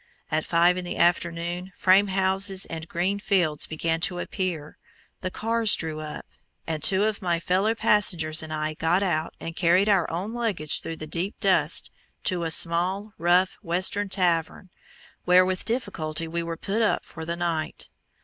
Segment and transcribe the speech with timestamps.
[0.31, 4.79] At five in the afternoon frame houses and green fields began to appear,
[5.19, 6.25] the cars drew up,
[6.65, 10.81] and two of my fellow passengers and I got out and carried our own luggage
[10.81, 11.91] through the deep dust
[12.23, 14.71] to a small, rough, Western tavern,
[15.25, 17.87] where with difficulty we were put up for the night.